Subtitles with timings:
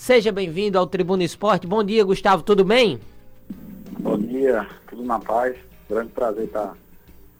[0.00, 1.66] Seja bem-vindo ao Tribuna Esporte.
[1.66, 2.98] Bom dia, Gustavo, tudo bem?
[3.98, 5.54] Bom dia, tudo na paz.
[5.90, 6.74] Grande prazer estar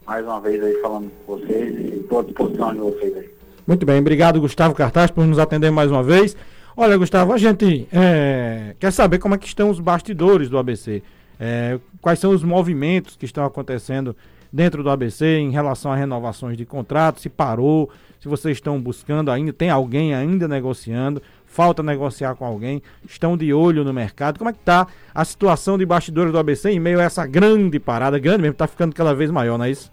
[0.06, 3.30] mais uma vez aí falando com vocês e estou à disposição de vocês aí.
[3.66, 6.36] Muito bem, obrigado Gustavo Cartaz por nos atender mais uma vez.
[6.76, 11.02] Olha, Gustavo, a gente é, quer saber como é que estão os bastidores do ABC.
[11.40, 14.14] É, quais são os movimentos que estão acontecendo
[14.52, 17.90] dentro do ABC em relação a renovações de contrato, se parou,
[18.20, 23.52] se vocês estão buscando ainda, tem alguém ainda negociando, falta negociar com alguém, estão de
[23.52, 24.38] olho no mercado.
[24.38, 27.78] Como é que está a situação de bastidores do ABC em meio a essa grande
[27.78, 29.90] parada, grande mesmo, está ficando cada vez maior, não é isso?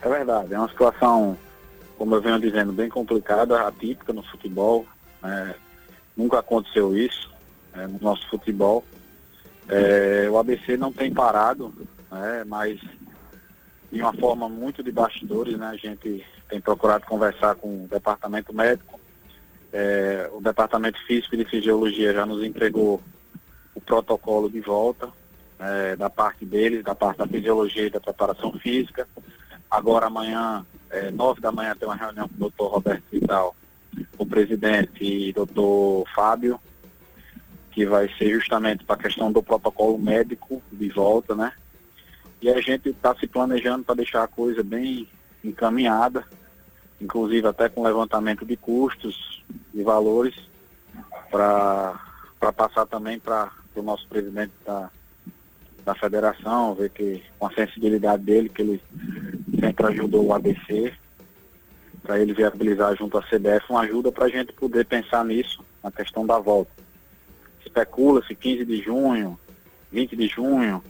[0.00, 1.36] É verdade, é uma situação
[2.02, 4.84] como eu venho dizendo, bem complicada, atípica no futebol.
[5.22, 5.54] Né?
[6.16, 7.32] Nunca aconteceu isso
[7.72, 8.84] né, no nosso futebol.
[9.68, 11.72] É, o ABC não tem parado,
[12.10, 12.80] né, mas
[13.92, 18.52] de uma forma muito de bastidores, né, a gente tem procurado conversar com o departamento
[18.54, 18.98] médico.
[19.70, 23.02] É, o departamento físico de fisiologia já nos entregou
[23.74, 25.10] o protocolo de volta
[25.58, 29.06] é, da parte deles, da parte da fisiologia e da preparação física.
[29.70, 33.54] Agora amanhã é, nove da manhã tem uma reunião com o doutor Roberto Vital,
[34.16, 36.58] o presidente e doutor Fábio,
[37.70, 41.52] que vai ser justamente para a questão do protocolo médico de volta, né?
[42.42, 45.08] E a gente está se planejando para deixar a coisa bem
[45.44, 46.24] encaminhada,
[47.00, 50.34] inclusive até com levantamento de custos e valores,
[51.30, 51.96] para
[52.56, 54.90] passar também para o nosso presidente da,
[55.84, 58.82] da federação, ver que com a sensibilidade dele, que ele
[59.60, 60.92] sempre ajudou o ABC,
[62.02, 65.92] para ele viabilizar junto à CBF uma ajuda para a gente poder pensar nisso, na
[65.92, 66.72] questão da volta.
[67.64, 69.38] Especula-se 15 de junho,
[69.92, 70.82] 20 de junho,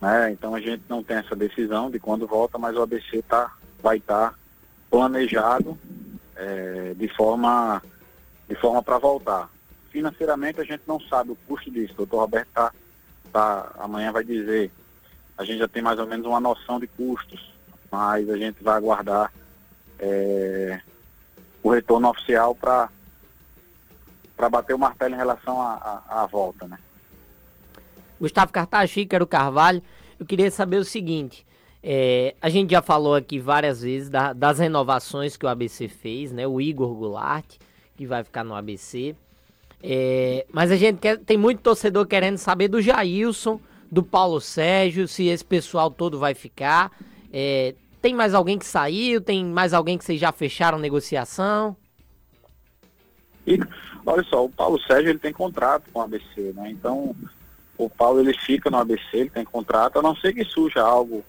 [0.00, 0.30] né?
[0.30, 3.98] Então a gente não tem essa decisão de quando volta, mas o ABC tá, vai
[3.98, 4.34] estar tá
[4.90, 5.78] planejado
[6.36, 7.82] é, de forma
[8.48, 9.50] de forma para voltar.
[9.90, 11.94] Financeiramente a gente não sabe o custo disso.
[11.94, 12.72] O doutor Roberto tá,
[13.32, 14.70] tá, amanhã vai dizer.
[15.36, 17.56] A gente já tem mais ou menos uma noção de custos
[17.90, 19.32] mas a gente vai aguardar
[19.98, 20.80] é,
[21.62, 22.90] o retorno oficial para
[24.50, 26.78] bater o martelo em relação à volta, né?
[28.20, 29.82] Gustavo Cartaz, Ícaro Carvalho,
[30.18, 31.46] eu queria saber o seguinte,
[31.82, 36.32] é, a gente já falou aqui várias vezes da, das renovações que o ABC fez,
[36.32, 36.46] né?
[36.46, 37.56] O Igor Goulart,
[37.96, 39.14] que vai ficar no ABC,
[39.82, 43.60] é, mas a gente quer, tem muito torcedor querendo saber do Jailson,
[43.90, 46.90] do Paulo Sérgio, se esse pessoal todo vai ficar,
[47.32, 49.20] é, tem mais alguém que saiu?
[49.20, 51.76] Tem mais alguém que vocês já fecharam negociação?
[53.46, 53.58] E,
[54.04, 56.70] olha só, o Paulo Sérgio ele tem contrato com o ABC, né?
[56.70, 57.14] Então,
[57.78, 61.24] o Paulo ele fica no ABC, ele tem contrato, a não ser que surja algo,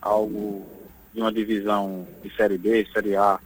[0.00, 0.66] algo
[1.12, 3.38] de uma divisão de Série B, Série A,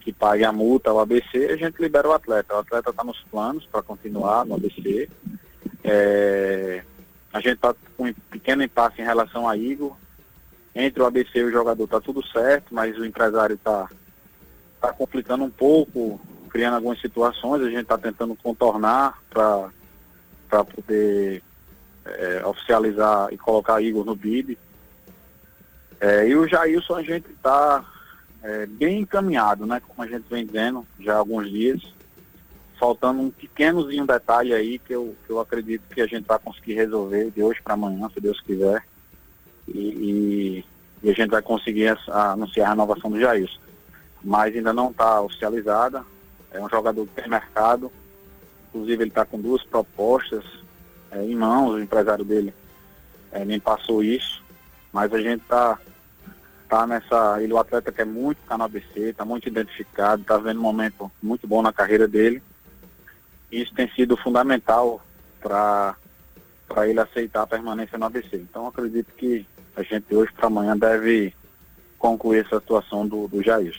[0.00, 2.54] que pague a multa ao ABC, a gente libera o atleta.
[2.54, 5.08] O atleta está nos planos para continuar no ABC.
[5.84, 6.82] É,
[7.32, 9.96] a gente está com um pequeno impasse em relação a Igor,
[10.74, 13.88] entre o ABC e o jogador está tudo certo, mas o empresário está
[14.80, 21.42] tá complicando um pouco, criando algumas situações, a gente está tentando contornar para poder
[22.04, 24.58] é, oficializar e colocar Igor no BID.
[26.00, 27.84] É, e o Jailson a gente está
[28.42, 29.80] é, bem encaminhado, né?
[29.86, 31.82] Como a gente vem dizendo já há alguns dias.
[32.78, 36.74] Faltando um pequenozinho detalhe aí que eu, que eu acredito que a gente vai conseguir
[36.74, 38.82] resolver de hoje para amanhã, se Deus quiser
[39.68, 40.64] e, e,
[41.02, 43.50] e a gente vai conseguir anunciar a renovação do Jair.
[44.22, 46.04] Mas ainda não está oficializada,
[46.50, 47.92] é um jogador que tem mercado,
[48.68, 50.44] inclusive ele está com duas propostas
[51.10, 52.54] é, em mãos, o empresário dele
[53.32, 54.42] é, me passou isso,
[54.92, 55.78] mas a gente está
[56.68, 57.42] tá nessa.
[57.42, 61.10] Ele, o atleta quer muito ficar no ABC, está muito identificado, está vendo um momento
[61.22, 62.42] muito bom na carreira dele.
[63.50, 65.04] Isso tem sido fundamental
[65.40, 65.96] para
[66.86, 68.36] ele aceitar a permanência no ABC.
[68.36, 69.44] Então acredito que
[69.76, 71.34] a gente hoje para amanhã deve
[71.98, 73.76] concluir essa atuação do, do Jair.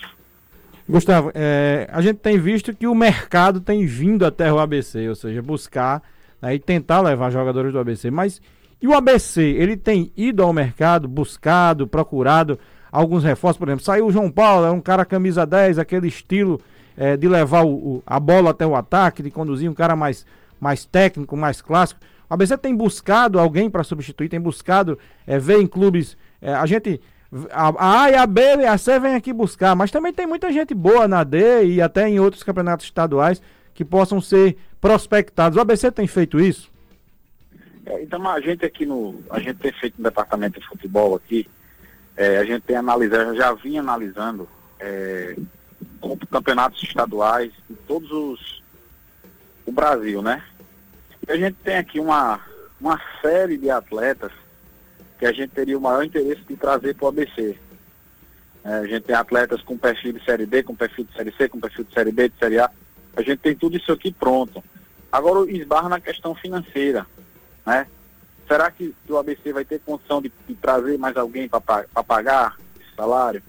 [0.88, 5.16] Gustavo, é, a gente tem visto que o mercado tem vindo até o ABC, ou
[5.16, 6.04] seja, buscar
[6.42, 8.10] né, e tentar levar jogadores do ABC.
[8.10, 8.42] Mas
[8.82, 12.58] e o ABC, ele tem ido ao mercado, buscado, procurado
[12.92, 16.60] alguns reforços, por exemplo, saiu o João Paulo, é um cara camisa 10, aquele estilo
[16.98, 20.26] é, de levar o, o, a bola até o ataque, de conduzir um cara mais,
[20.60, 22.02] mais técnico, mais clássico.
[22.30, 24.98] A ABC tem buscado alguém para substituir, tem buscado
[25.28, 26.18] é, ver em clubes.
[26.42, 27.00] É, a gente.
[27.50, 30.52] A A e a B e a C vem aqui buscar, mas também tem muita
[30.52, 33.42] gente boa na D e até em outros campeonatos estaduais
[33.74, 35.58] que possam ser prospectados.
[35.58, 36.72] O ABC tem feito isso?
[37.86, 39.24] É, então a gente aqui no.
[39.30, 41.48] A gente tem feito no departamento de futebol aqui,
[42.18, 44.50] é, a gente tem analisado, já vinha analisando
[44.80, 45.36] é,
[46.30, 47.52] campeonatos estaduais,
[47.88, 48.62] todos os
[49.66, 50.44] o Brasil, né?
[51.28, 52.40] E a gente tem aqui uma,
[52.80, 54.32] uma série de atletas
[55.20, 57.56] que a gente teria o maior interesse de trazer para o ABC.
[58.64, 61.48] É, a gente tem atletas com perfil de Série D, com perfil de Série C,
[61.48, 62.72] com perfil de Série B, de Série A.
[63.16, 64.64] A gente tem tudo isso aqui pronto.
[65.12, 67.06] Agora esbarra na questão financeira,
[67.66, 67.88] né?
[68.48, 71.62] Será que, o ABC vai ter condição de, de trazer mais alguém para
[72.04, 73.42] pagar esse salário?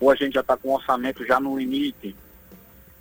[0.00, 2.14] Ou a gente já está com o orçamento já no limite?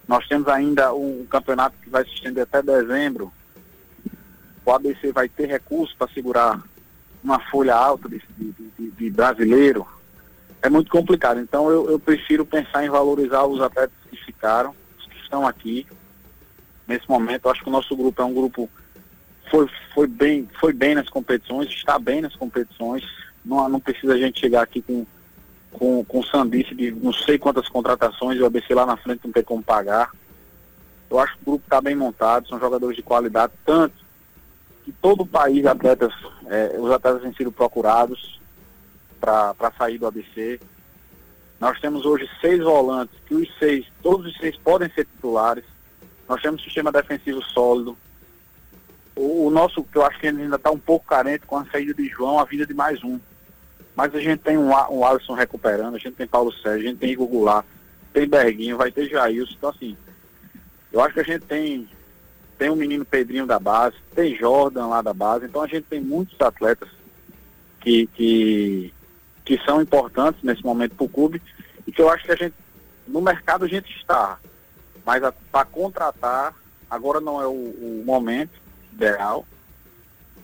[0.08, 3.32] Nós temos ainda um, campeonato que vai se estender até dezembro.
[4.66, 6.62] O ABC vai ter recursos para segurar
[7.24, 9.88] uma folha alta de, de, de, de brasileiro?
[10.64, 11.40] é muito complicado.
[11.42, 15.86] Então eu, eu, prefiro pensar em valorizar os atletas que ficaram, os que estão aqui.
[16.88, 18.70] Nesse momento, acho que o nosso grupo é um grupo
[19.50, 23.04] foi, foi bem foi bem nas competições, está bem nas competições.
[23.44, 25.06] Não, não precisa a gente chegar aqui com
[25.72, 29.44] com, com sandice de não sei quantas contratações o ABC lá na frente não ter
[29.44, 30.12] como pagar.
[31.10, 33.96] Eu acho que o grupo está bem montado, são jogadores de qualidade, tanto
[34.84, 36.14] que todo o país atletas,
[36.48, 38.40] é, os atletas têm sido procurados,
[39.24, 40.60] para sair do ABC.
[41.60, 45.64] Nós temos hoje seis volantes, que os seis, todos os seis podem ser titulares.
[46.28, 47.98] Nós temos um sistema defensivo sólido.
[49.16, 51.94] O, o nosso, que eu acho que ainda está um pouco carente com a saída
[51.94, 53.20] de João, a vinda de mais um.
[53.96, 57.00] Mas a gente tem um, um Alisson recuperando, a gente tem Paulo Sérgio, a gente
[57.00, 57.66] tem Igor Goulart,
[58.12, 59.54] tem Berguinho, vai ter Jailson.
[59.56, 59.96] Então, assim,
[60.92, 61.88] eu acho que a gente tem,
[62.58, 65.46] tem um menino Pedrinho da base, tem Jordan lá da base.
[65.46, 66.90] Então, a gente tem muitos atletas
[67.82, 68.94] que, que
[69.46, 71.42] que são importantes nesse momento para o clube
[71.86, 72.56] e que eu acho que a gente,
[73.08, 74.40] no mercado a gente está,
[75.06, 75.22] mas
[75.52, 76.56] para contratar,
[76.90, 78.52] agora não é o, o, momento
[78.94, 79.46] ideal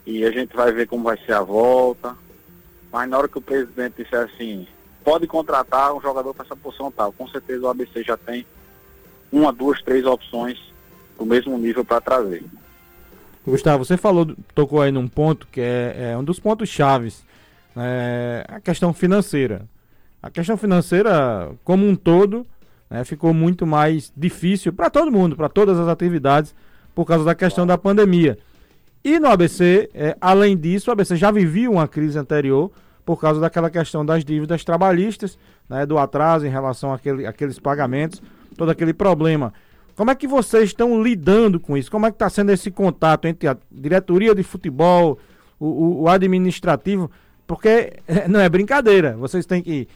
[0.06, 2.16] e a gente vai ver como vai ser a volta,
[2.92, 4.68] mas na hora que o presidente disser assim,
[5.04, 8.46] pode contratar um jogador para essa posição tal, com certeza o ABC já tem
[9.32, 10.58] uma, duas, três opções
[11.18, 12.44] do mesmo nível para trazer.
[13.46, 17.24] Gustavo, você falou, tocou aí num ponto que é, é um dos pontos chaves
[17.76, 19.68] é, a questão financeira.
[20.22, 22.46] A questão financeira, como um todo,
[22.90, 26.56] né, ficou muito mais difícil para todo mundo, para todas as atividades,
[26.96, 28.38] por causa da questão da pandemia.
[29.04, 32.72] E no ABC, é, além disso, o ABC já vivia uma crise anterior
[33.06, 35.38] por causa daquela questão das dívidas trabalhistas,
[35.70, 38.22] né, do atraso em relação àquele, àqueles pagamentos,
[38.58, 39.54] todo aquele problema.
[39.96, 41.92] Como é que vocês estão lidando com isso?
[41.92, 45.20] Como é que está sendo esse contato entre a diretoria de futebol,
[45.60, 47.10] o, o, o administrativo?
[47.46, 47.94] Porque
[48.30, 49.18] não é brincadeira.
[49.18, 49.88] Vocês têm que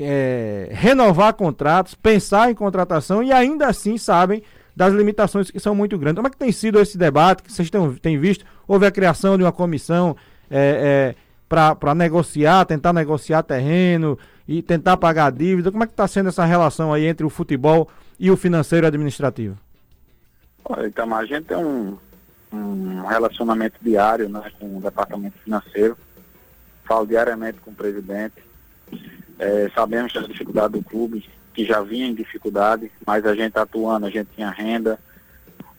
[0.00, 4.42] é, renovar contratos, pensar em contratação e ainda assim sabem
[4.74, 6.16] das limitações que são muito grandes.
[6.16, 8.44] Como é que tem sido esse debate que vocês têm, visto?
[8.66, 10.16] Houve a criação de uma comissão
[10.50, 15.72] é, é, para negociar, tentar negociar terreno e tentar pagar dívida.
[15.72, 19.58] Como é que está sendo essa relação aí entre o futebol e o financeiro administrativo?
[20.64, 21.96] Olha, então, a gente tem um,
[22.52, 25.96] um relacionamento diário né, com o departamento financeiro
[26.88, 28.42] falo diariamente com o presidente.
[29.38, 34.06] É, sabemos da dificuldade do clube, que já vinha em dificuldade, mas a gente atuando,
[34.06, 34.98] a gente tinha renda.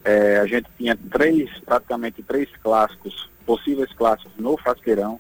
[0.04, 5.20] É, a gente tinha três, praticamente três clássicos, possíveis clássicos no Frasqueirão.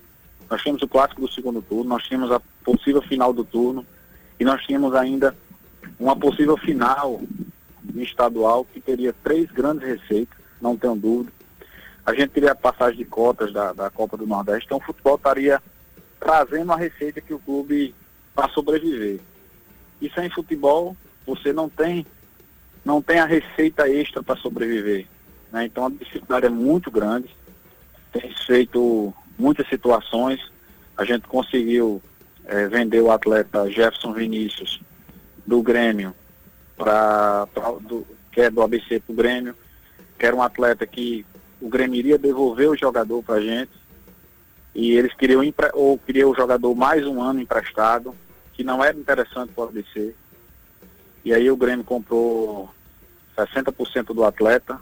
[0.49, 3.85] Nós tínhamos o clássico do segundo turno, nós tínhamos a possível final do turno
[4.39, 5.35] e nós tínhamos ainda
[5.99, 7.21] uma possível final
[7.95, 11.31] estadual que teria três grandes receitas, não tenho dúvida.
[12.05, 15.15] A gente teria a passagem de cotas da, da Copa do Nordeste, então o futebol
[15.15, 15.61] estaria
[16.19, 17.93] trazendo a receita que o clube
[18.35, 19.19] para sobreviver.
[20.01, 20.95] E sem futebol,
[21.25, 22.05] você não tem,
[22.85, 25.07] não tem a receita extra para sobreviver.
[25.51, 25.65] Né?
[25.65, 27.29] Então a dificuldade é muito grande.
[28.11, 30.39] Tem feito muitas situações.
[30.97, 32.01] A gente conseguiu
[32.45, 34.81] é, vender o atleta Jefferson Vinícius
[35.45, 36.13] do Grêmio
[36.77, 37.47] para
[38.31, 39.55] que é do ABC para o Grêmio,
[40.17, 41.25] que era um atleta que
[41.59, 43.71] o Grêmio iria devolver o jogador para a gente
[44.73, 45.41] e eles queriam,
[45.73, 48.15] ou queriam o jogador mais um ano emprestado,
[48.53, 50.15] que não era interessante para o ABC.
[51.23, 52.69] E aí o Grêmio comprou
[53.37, 54.79] 60% do atleta,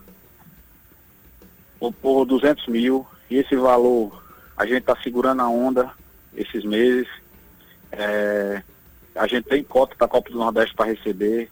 [2.02, 4.24] por 200 mil, e esse valor
[4.56, 5.92] a gente está segurando a onda
[6.36, 7.08] esses meses.
[7.92, 8.64] É,
[9.16, 11.50] a gente tem cota da Copa do Nordeste para receber,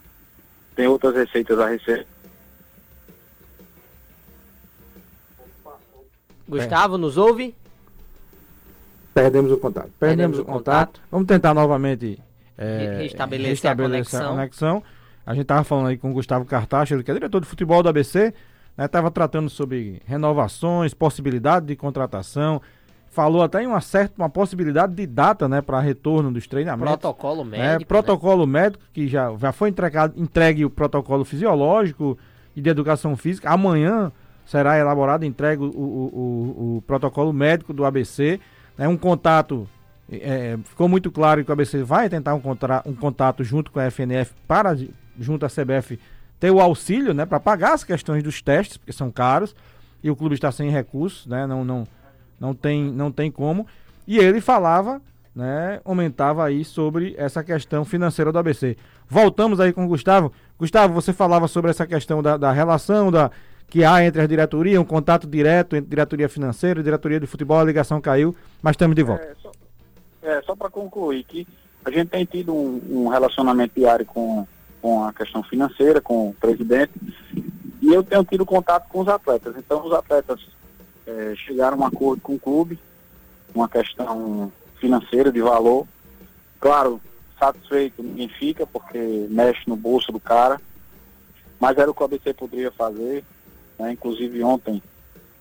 [0.76, 2.08] tem outras receitas a receber.
[6.48, 7.56] Gustavo, nos ouve?
[9.16, 9.90] Perdemos o contato.
[9.98, 10.88] Perdemos, Perdemos o contato.
[10.88, 11.02] contato.
[11.10, 12.20] Vamos tentar novamente
[12.58, 14.26] é, restabelecer, restabelecer a, conexão.
[14.26, 14.84] a, conexão.
[15.26, 17.88] a gente estava falando aí com o Gustavo Cartacho, que é diretor de futebol do
[17.88, 18.34] ABC,
[18.78, 22.62] estava né, tratando sobre renovações, possibilidade de contratação.
[23.10, 26.92] Falou até em uma certa uma possibilidade de data né, para retorno dos treinamentos.
[26.92, 27.80] Protocolo né, médico.
[27.80, 28.64] Né, protocolo né?
[28.64, 32.18] médico, que já, já foi entregado, entregue o protocolo fisiológico
[32.54, 33.50] e de educação física.
[33.50, 34.12] Amanhã
[34.46, 38.42] será elaborado, entregue o, o, o, o protocolo médico do ABC,
[38.78, 39.68] né, um contato
[40.12, 43.80] é, ficou muito claro que o ABC vai tentar um, contra, um contato junto com
[43.80, 44.78] a FNF para,
[45.20, 46.00] junto à CBF,
[46.40, 49.56] ter o auxílio né, para pagar as questões dos testes, porque são caros,
[50.04, 51.88] e o clube está sem recursos, né, não, não,
[52.40, 53.66] não, tem, não tem como.
[54.08, 55.02] E ele falava,
[55.36, 58.78] né, aumentava aí sobre essa questão financeira do ABC.
[59.10, 60.32] Voltamos aí com o Gustavo.
[60.60, 63.32] Gustavo, você falava sobre essa questão da, da relação da,
[63.68, 67.60] que há entre as diretorias, um contato direto entre diretoria financeira e diretoria de futebol,
[67.60, 69.24] a ligação caiu, mas estamos de volta.
[69.24, 69.52] É, só,
[70.24, 71.48] é, só para concluir que
[71.84, 74.48] a gente tem tido um, um, relacionamento diário com,
[74.82, 76.94] com a questão financeira, com o presidente,
[77.82, 79.56] e eu tenho tido contato com os atletas.
[79.58, 80.40] Então os atletas
[81.06, 82.80] é, chegaram a um acordo com o clube,
[83.54, 85.88] uma questão financeira de valor.
[86.60, 87.00] Claro,
[87.40, 90.60] satisfeito ninguém fica, porque mexe no bolso do cara,
[91.60, 93.24] mas era o que o ABC poderia fazer.
[93.78, 93.94] Né?
[93.94, 94.82] Inclusive ontem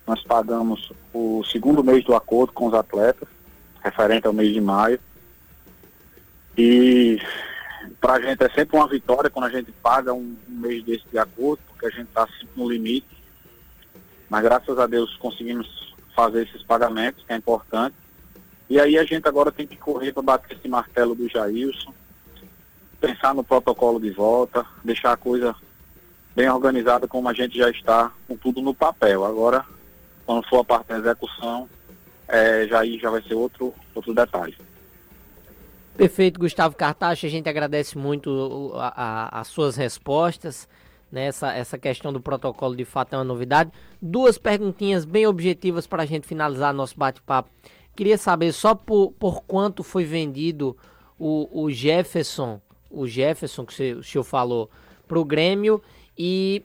[0.06, 3.28] nós pagamos o segundo mês do acordo com os atletas,
[3.82, 5.00] referente ao mês de maio.
[6.56, 7.18] E
[8.00, 11.04] para a gente é sempre uma vitória quando a gente paga um, um mês desse
[11.10, 13.06] de acordo, porque a gente está sempre no limite.
[14.28, 17.96] Mas graças a Deus conseguimos fazer esses pagamentos, que é importante.
[18.68, 21.92] E aí a gente agora tem que correr para bater esse martelo do Jailson,
[23.00, 25.54] pensar no protocolo de volta, deixar a coisa
[26.34, 29.24] bem organizada como a gente já está, com tudo no papel.
[29.24, 29.64] Agora,
[30.26, 31.68] quando for a parte da execução,
[32.28, 34.56] é, já aí já vai ser outro, outro detalhe.
[35.96, 40.68] Perfeito, Gustavo Cartacho, a gente agradece muito a, a, as suas respostas.
[41.12, 41.60] Nessa né?
[41.60, 43.70] essa questão do protocolo de fato é uma novidade.
[44.02, 47.48] Duas perguntinhas bem objetivas para a gente finalizar nosso bate-papo.
[47.94, 50.76] Queria saber só por, por quanto foi vendido
[51.16, 52.60] o, o Jefferson,
[52.90, 54.68] o Jefferson que o senhor falou,
[55.06, 55.80] para o Grêmio
[56.16, 56.62] e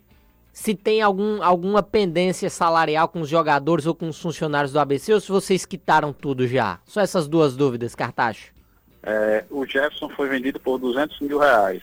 [0.51, 5.13] se tem algum, alguma pendência salarial com os jogadores ou com os funcionários do ABC
[5.13, 6.79] ou se vocês quitaram tudo já?
[6.85, 8.51] Só essas duas dúvidas, Cartacho.
[9.01, 11.81] É, o Jefferson foi vendido por 200 mil reais.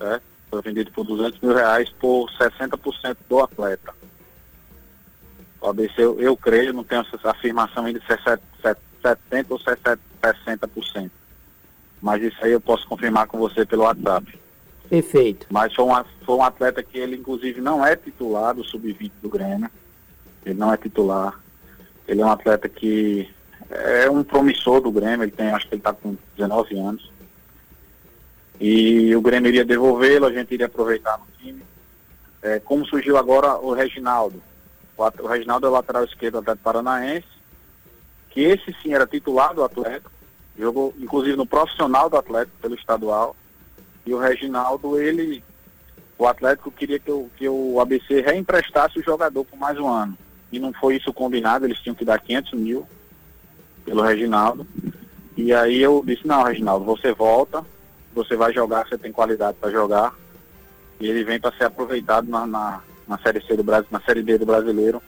[0.00, 3.94] É, foi vendido por 200 mil reais por 60% do atleta.
[5.60, 8.20] O ABC, eu, eu creio, não tenho essa afirmação ainda de ser
[9.02, 11.10] 70 ou 60%.
[12.00, 14.38] Mas isso aí eu posso confirmar com você pelo WhatsApp.
[14.88, 15.46] Perfeito.
[15.50, 19.28] Mas foi, uma, foi um atleta que ele, inclusive, não é titular do sub-20 do
[19.28, 19.70] Grêmio.
[20.44, 21.38] Ele não é titular.
[22.06, 23.28] Ele é um atleta que
[23.70, 25.24] é um promissor do Grêmio.
[25.24, 27.10] Ele tem, acho que ele está com 19 anos.
[28.60, 31.62] E o Grêmio iria devolvê-lo, a gente iria aproveitar no time.
[32.42, 34.42] É, como surgiu agora o Reginaldo.
[34.96, 37.28] O, o Reginaldo é o lateral esquerdo do Atlético Paranaense,
[38.30, 40.10] que esse sim era titular do Atlético,
[40.58, 43.36] jogou inclusive no profissional do Atlético pelo estadual.
[44.08, 45.44] E o Reginaldo, ele,
[46.16, 50.16] o Atlético queria que, eu, que o ABC reemprestasse o jogador por mais um ano.
[50.50, 52.88] E não foi isso combinado, eles tinham que dar 500 mil
[53.84, 54.66] pelo Reginaldo.
[55.36, 57.62] E aí eu disse, não, Reginaldo, você volta,
[58.14, 60.14] você vai jogar, você tem qualidade para jogar.
[60.98, 64.22] E ele vem para ser aproveitado na, na, na, Série C do Brasil, na Série
[64.22, 65.02] B do Brasileiro.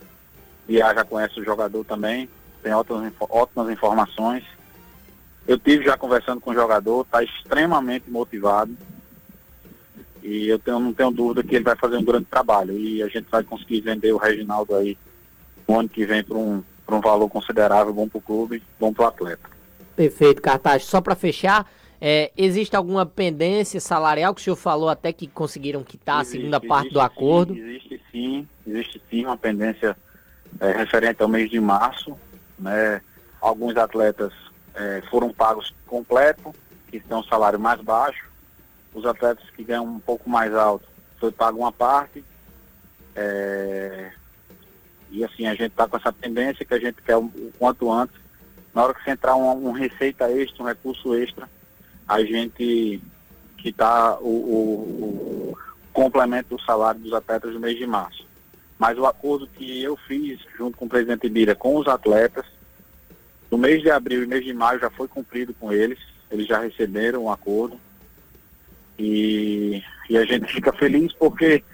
[0.69, 2.28] E já conhece o jogador também,
[2.62, 4.45] tem ótimas, ótimas informações.
[5.50, 8.73] Eu tive já conversando com o jogador, está extremamente motivado.
[10.23, 12.78] E eu tenho, não tenho dúvida que ele vai fazer um grande trabalho.
[12.78, 14.97] E a gente vai conseguir vender o Reginaldo aí
[15.66, 19.07] no ano que vem por um, um valor considerável, bom para o clube, bom para
[19.07, 19.50] o atleta.
[19.97, 20.85] Perfeito, Cartaz.
[20.85, 21.69] Só para fechar,
[22.00, 26.38] é, existe alguma pendência salarial que o senhor falou até que conseguiram quitar existe, a
[26.38, 27.54] segunda parte do acordo?
[27.54, 29.97] Sim, existe sim, existe sim uma pendência
[30.61, 32.16] é, referente ao mês de março.
[32.57, 33.02] Né?
[33.40, 34.33] Alguns atletas
[34.75, 36.55] é, foram pagos completo,
[36.89, 38.29] que tem um salário mais baixo.
[38.93, 40.87] Os atletas que ganham um pouco mais alto
[41.19, 42.25] foi pago uma parte.
[43.15, 44.11] É,
[45.11, 48.17] e assim, a gente está com essa tendência que a gente quer o, quanto antes.
[48.75, 51.49] Na hora que você entrar um, um, receita extra, um recurso extra,
[52.09, 53.03] a gente
[53.59, 55.59] que está o, o, o
[55.93, 58.27] complemento do salário dos atletas no mês de março.
[58.79, 62.47] Mas o acordo que eu fiz junto com o presidente Bira com os atletas
[63.50, 65.99] no mês de abril e mês de maio já foi cumprido com eles,
[66.30, 67.78] eles já receberam um acordo.
[68.99, 71.64] E, e a gente fica feliz porque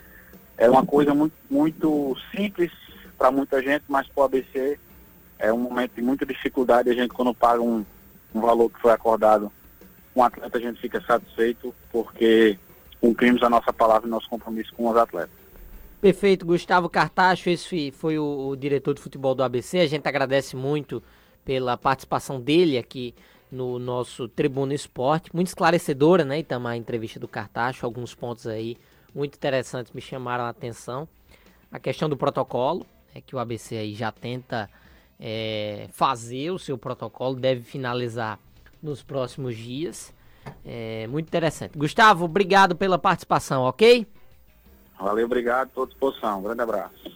[0.56, 2.72] é uma coisa muito, muito simples
[3.18, 4.78] para muita gente, mas para o ABC
[5.38, 6.88] é um momento de muita dificuldade.
[6.88, 7.84] A gente, quando paga um,
[8.34, 9.52] um valor que foi acordado
[10.14, 12.58] com um atleta, a gente fica satisfeito porque
[13.00, 15.46] cumprimos a nossa palavra e nosso compromisso com os atletas.
[16.00, 19.80] Perfeito, Gustavo Cartacho, esse foi o, o diretor de futebol do ABC.
[19.80, 21.02] A gente agradece muito
[21.46, 23.14] pela participação dele aqui
[23.50, 25.34] no nosso Tribuna Esporte.
[25.34, 27.86] Muito esclarecedora, né, Itamar, a entrevista do Cartacho.
[27.86, 28.76] Alguns pontos aí
[29.14, 31.08] muito interessantes me chamaram a atenção.
[31.70, 32.84] a questão do protocolo,
[33.14, 34.68] é que o ABC aí já tenta
[35.20, 38.38] é, fazer o seu protocolo, deve finalizar
[38.82, 40.12] nos próximos dias.
[40.64, 41.78] É, muito interessante.
[41.78, 44.06] Gustavo, obrigado pela participação, ok?
[44.98, 46.40] Valeu, obrigado, estou à disposição.
[46.40, 47.10] Um grande abraço.